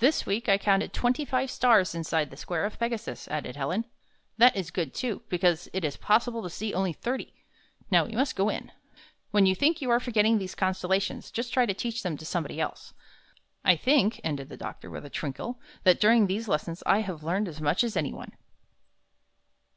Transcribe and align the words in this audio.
"This 0.00 0.26
week 0.26 0.48
I 0.48 0.58
counted 0.58 0.92
twenty 0.92 1.24
five 1.24 1.52
stars 1.52 1.94
in 1.94 2.02
side 2.02 2.30
the 2.30 2.36
Square 2.36 2.64
of 2.64 2.80
Pegasus," 2.80 3.28
added 3.28 3.54
Helen. 3.54 3.84
"That 4.36 4.56
is 4.56 4.72
good, 4.72 4.92
too, 4.92 5.22
because 5.28 5.68
it 5.72 5.84
is 5.84 5.96
possible 5.96 6.42
to 6.42 6.50
see 6.50 6.74
only 6.74 6.92
thirty. 6.92 7.32
Now 7.88 8.04
we 8.04 8.10
must 8.10 8.34
go 8.34 8.48
in. 8.48 8.72
When 8.74 8.74
56 8.74 8.74
I 8.74 8.74
found 8.74 8.74
this 8.74 9.22
on. 9.34 9.40
07 9.40 9.46
5^ou 9.46 9.60
think 9.76 9.80
you 9.82 9.90
are 9.90 10.00
forgetting 10.00 10.38
these 10.38 10.56
constella 10.56 11.00
tions 11.00 11.30
just 11.30 11.52
try 11.54 11.64
to 11.64 11.74
teach 11.74 12.02
them 12.02 12.16
to 12.16 12.26
somebody 12.26 12.60
else. 12.60 12.92
I 13.64 13.76
think'' 13.76 14.18
ended 14.24 14.48
the 14.48 14.56
doctor, 14.56 14.90
mth 14.90 15.04
a 15.04 15.10
twinkle, 15.10 15.60
''that 15.84 16.00
during 16.00 16.26
these 16.26 16.48
lessons 16.48 16.82
I 16.84 17.02
have 17.02 17.22
learned 17.22 17.46
as 17.46 17.60
much 17.60 17.84
as 17.84 17.96
any 17.96 18.12
one." 18.12 18.32